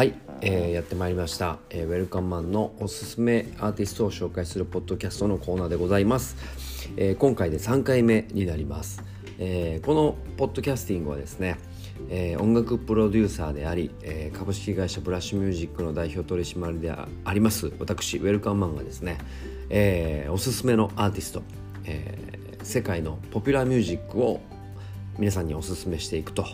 [0.00, 6.36] はい、えー、やってまいりました、えー、ウェルカムマンのおすすめアーティストを紹介するポッドキャストのコーナーでございます、
[6.96, 9.04] えー、今回で3回目になります、
[9.38, 11.58] えー、このポッドキャスティングはですね、
[12.08, 19.18] えー、音楽プロデューサーであり、えー、株式会社ブラッシュミュージックの代表取締りであります私ウェルカムマンがですね、
[19.68, 21.42] えー、おすすめのアーティスト、
[21.84, 24.40] えー、世界のポピュラーミュージックを
[25.18, 26.46] 皆さんにおすすめしていくと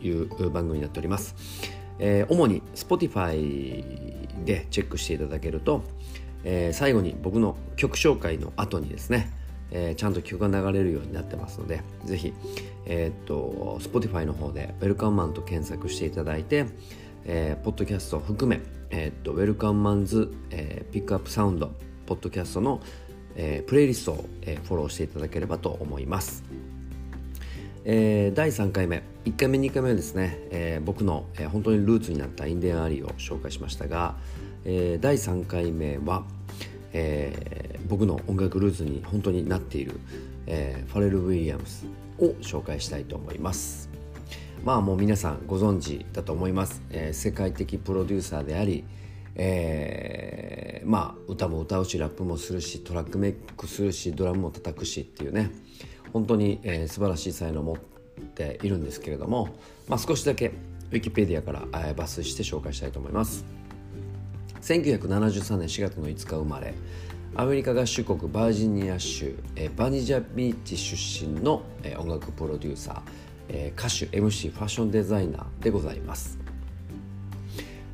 [0.00, 1.73] いう番組になっております。
[1.98, 5.82] えー、主に Spotify でチェックしていただけると、
[6.44, 9.30] えー、最後に僕の曲紹介の後にですね、
[9.70, 12.32] えー、ちゃんと曲が流れるようになってますのでぜひ、
[12.86, 16.66] えー、っと Spotify の方で「Welcome Man」と検索していただいて、
[17.24, 21.72] えー、ポッドキャストを含め、えー、っと Welcome Man's、えー、 Pick Up Sound
[22.06, 22.80] Podcast の、
[23.34, 26.44] えー、プレイリストを、えー、フォローしていただければと思います。
[27.86, 29.02] えー、第3回目。
[29.26, 34.14] 1回目2回目はですね、えー、僕の、えー、本当にルーツになったインディアンアリーを紹介しましたが、
[34.64, 36.24] えー、第3回目は、
[36.94, 40.00] えー、僕の音楽ルーツに本当になっている、
[40.46, 41.84] えー、ファレル・ウィリアムス
[42.18, 43.90] を紹介したいと思います。
[44.64, 48.84] まあもう皆さんご存知だと思います、えー、世界的プロデューサーであり
[49.36, 55.50] えー、まあ歌も歌うしラップもするしトラックメイクするしドラムも叩くしっていうね
[56.12, 59.48] 本当に、えー、素晴らしい才能を持っているんですけれども、
[59.88, 60.52] まあ、少しだけ
[60.90, 63.44] ウィキペディアから、えー、抜粋して紹介したいと思います。
[64.62, 66.72] 1973年4月の5日生まれ
[67.36, 73.00] アメリカ合衆国バージニア州、えー、バニジャビーチ出身の、えー、音楽プロデューサー、
[73.48, 76.43] えー、歌手 MC ファッションデザイナーでございます。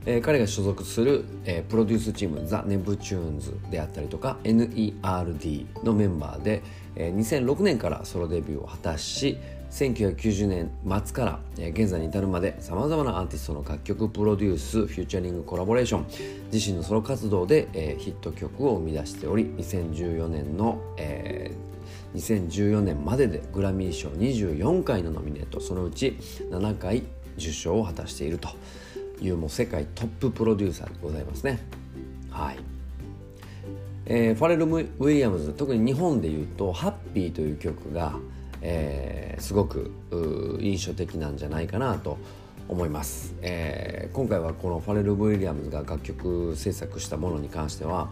[0.06, 6.62] えー、彼が所属する、えー、プロデュースチーム The Neptunes であったりとか N.E.R.D のメンバーで、
[6.96, 9.38] えー、2006年からソロデビューを果たし
[9.70, 10.70] 1990年
[11.04, 16.06] 末から、えー、現在に至るまでさまざまなアーティストの楽曲プロデュースフィーチャリングコラボレーション
[16.50, 26.16] 自身のソロ活動で、えー、ヒット曲を生み出しており2014年の、えー、2014年まででグラミー賞24回のノミネートそのうち
[26.50, 27.04] 7回
[27.36, 28.48] 受賞を果たしていると。
[29.20, 31.60] いうもう世界トッププロデューサーでございますね。
[32.30, 32.58] はい
[34.06, 38.18] えー、ファレル・ウィリアムズ特に日本でいうと「ハッピー」という曲が、
[38.60, 39.92] えー、すごく
[40.60, 42.18] 印象的なんじゃないかなと
[42.68, 48.10] 思います、えー、今回はこのファレル・ウィリアムズが楽曲制作したものに関しては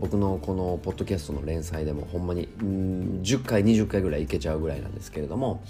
[0.00, 5.62] 僕のこのポッドキャストの連載でもほんまにん10回20回ぐらいいけちゃうぐらいなんですけれども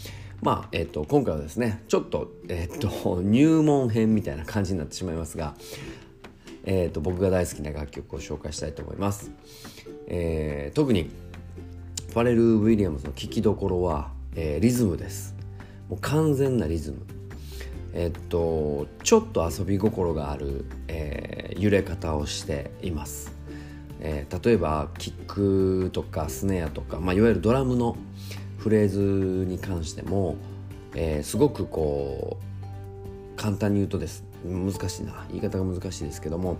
[0.43, 5.55] まあ、えっと、今回はですねちょっと、えっと、入門編みたいな感じになってしまいますが、
[6.65, 9.31] えっと、僕が大好きな楽曲を紹介したいと思います、
[10.07, 11.11] えー、特に
[12.11, 15.37] ファレル・ウィリアムズの聴きどころは、えー、リズムです。
[15.89, 16.99] もう完全なリズム。
[17.93, 23.33] えっとちょっと遊び心がある、えー、揺れ方をしています、
[23.99, 27.97] えー、例えばキックとかスネアとか、まあ、いわゆるドラムの
[28.61, 30.37] フレーズに関しても、
[30.95, 36.59] えー、すごくこう簡単に言うとです難しいな言い方が難しいですけども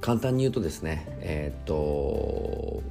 [0.00, 2.82] 簡単に言うとですねえー、っと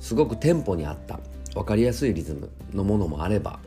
[0.00, 1.20] すごくテンポに合った
[1.54, 3.60] 分かりやすいリズムのものもあれば、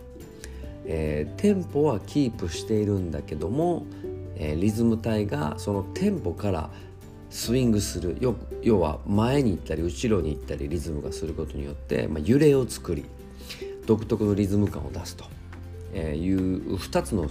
[0.85, 3.85] えー、テンポはキープしているんだけども、
[4.35, 6.69] えー、リズム体がそのテンポから
[7.29, 8.17] スイングする
[8.61, 13.05] 要は前に行ったり後ろに行ったりリズムがすることによって、まあ、揺れを作り
[13.87, 15.25] 独特のリズム感を出すと。
[15.95, 17.27] いう2つの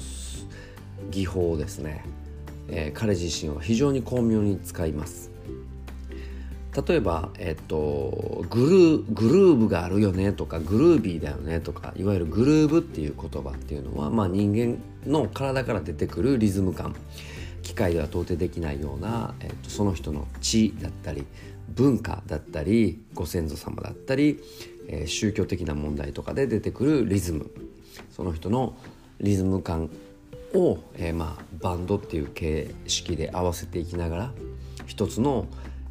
[1.11, 2.05] 技法をですね、
[2.69, 5.31] え、彼自身は非常に巧妙に使います。
[6.89, 14.79] 例えば、えっと、グルーグルーブがあるよねとかグルービーだよねとかいわゆるグルーブっていう言葉っていうのは、まあ、人間
[15.11, 16.95] の体から出てくるリズム感。
[17.63, 21.27] 機械では到底できないような、えっと、その人の知だったり
[21.69, 24.39] 文化だったりご先祖様だったり、
[24.89, 27.51] えー、宗教的な問題とかで出てくるリズム
[28.11, 28.77] その人の
[29.21, 29.91] リズム感
[30.55, 34.33] を、えー、まあバンドっていう形式で合わせていきながら
[34.87, 35.47] 一つの、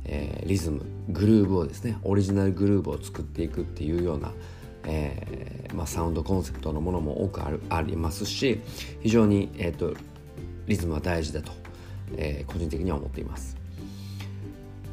[0.06, 4.32] えー、リズムグルーブをですねオリジナルグルーブを作っていくっていうような、
[4.86, 8.62] えまあ、サウンドコンセプトのものも多くあるありますし
[9.02, 9.94] 非常に、えーと、
[10.68, 11.52] リズムは大事だと、
[12.18, 13.58] え、個人的には思っています。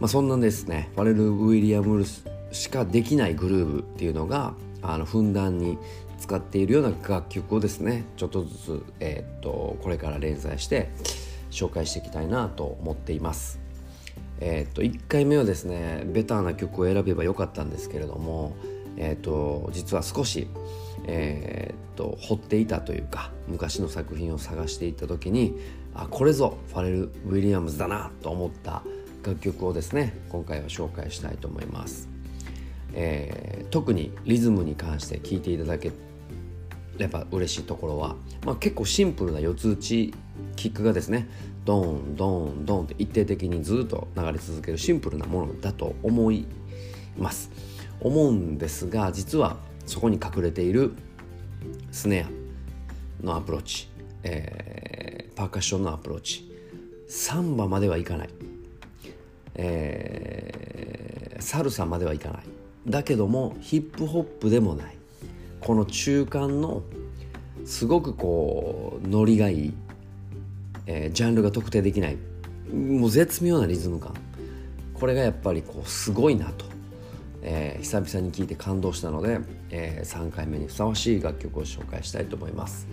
[0.00, 2.04] まあ、そんなですねファレル・ウィリアム
[2.52, 5.78] しかできないグルーブっていうのがあのふんだんに
[6.18, 10.90] 使っているような楽曲をですねちょっとずつ、えー、っとこれから連載して
[11.50, 13.60] 紹介していきたいなと思っています。
[14.40, 18.56] えー、っと1回目はですねベターな曲を選べばよかったんですけれども、
[18.96, 20.48] えー、っと実は少し、
[21.06, 25.54] えー、っと掘っていたというか昔の作品を探していった時に
[25.94, 28.82] あこれぞファレル・ウィリアムズだなと思った
[29.24, 32.08] 楽曲をですね今回は紹介したいと思います、
[32.94, 35.92] えー、特にリズムに関して聴いていただけ
[36.98, 40.14] れば嬉しいところは、まあ、結構シンプルな四つ打ち
[40.56, 41.28] キックがですね
[41.64, 46.46] ドンドンドンって一定的にずっと流れ続けるシンプルなものだと思い
[47.16, 47.50] ます。
[48.00, 49.56] 思うんですが実は
[49.86, 50.92] そこに隠れている
[51.92, 52.26] スネ
[53.22, 53.88] アのアプローチ、
[54.24, 56.50] えー、パーカッションのアプローチ
[57.08, 58.28] サンバまではいかない、
[59.54, 62.42] えー、サルサまではいかない。
[62.86, 64.96] だけどもヒップホップでもない。
[65.60, 66.82] この中間の
[67.64, 69.74] すごくこうノリがいい、
[70.86, 72.16] えー、ジャンルが特定できない。
[72.72, 74.14] もう絶妙なリズム感。
[74.94, 76.72] これがやっぱりこうすごいなと。
[77.42, 79.40] えー、久々に聴いて感動したので、
[79.70, 82.86] えー、3回目にふさわしい楽曲を紹介したいと思います、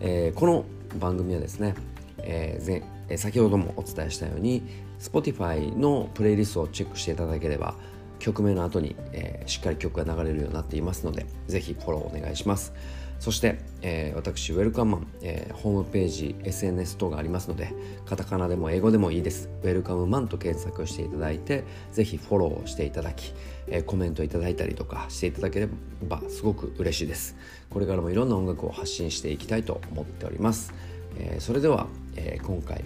[0.00, 0.66] えー、この
[0.98, 1.74] 番組はですね、
[2.18, 2.82] えー前
[3.16, 4.62] 先ほどもお伝えしたように
[4.98, 7.76] Spotify のプレイリストをチェックしていただければ
[8.18, 12.72] 曲名の後に、えー、しっかり曲が流れるようになっていますのでぜひフォローお願いします。
[13.18, 17.72] そして、えー、私ウェルカムマン、えー、ホームページ SNS 等がありますので
[18.04, 19.48] カタカナでも英語でもいいです。
[19.62, 23.32] ウェルカムマンと検索していただいてぜひフォローしていただき、
[23.68, 25.68] えー、コメントいただいたりとかしていただけれ
[26.06, 27.36] ばすごく嬉しいです。
[27.70, 30.72] これからもいろんな音楽を発信していきたいと思っております、
[31.18, 31.86] えー、それでは、
[32.16, 32.84] えー、今回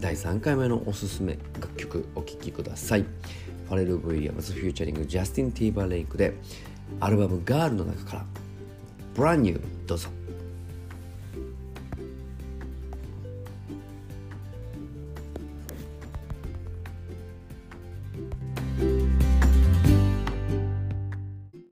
[0.00, 3.04] 第3回目のおすすめ楽曲お聴きください。
[3.66, 6.34] ファレル・ウィリアムズフューチャリングジャスティン・ティーバーレイクで
[7.00, 8.26] アルバム「ガールの中から
[9.14, 10.08] ブランニューどうぞ。